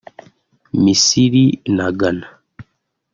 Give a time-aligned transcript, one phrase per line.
[0.83, 1.45] Misiri
[1.75, 2.27] na Ghana